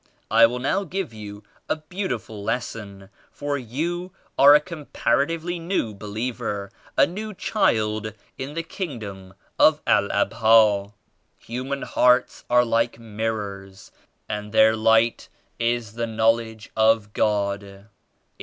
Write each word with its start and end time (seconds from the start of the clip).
I 0.31 0.47
will 0.47 0.57
now 0.57 0.83
igive 0.83 1.13
you 1.13 1.43
a 1.69 1.75
beautiful 1.75 2.43
lesson 2.43 3.09
for 3.31 3.55
you 3.59 4.11
are 4.35 4.55
a 4.55 4.59
compar 4.59 4.89
atively 5.27 5.61
new 5.61 5.93
believer; 5.93 6.71
a 6.97 7.05
new 7.05 7.35
child 7.35 8.11
in 8.35 8.55
the 8.55 8.63
King 8.63 8.97
dom 8.97 9.35
of 9.59 9.79
EI 9.85 10.09
Abha. 10.09 10.93
Human 11.37 11.83
hearts 11.83 12.45
are 12.49 12.65
like 12.65 12.97
mirrors 12.97 13.91
and 14.27 14.51
their 14.51 14.75
Light 14.75 15.29
is 15.59 15.93
the 15.93 16.07
Knowledge 16.07 16.71
of 16.75 17.13
God. 17.13 17.85